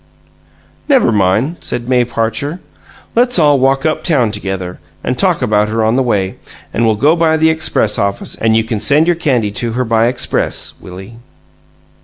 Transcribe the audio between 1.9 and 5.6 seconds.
Parcher. "Let's all walk Up town together, and talk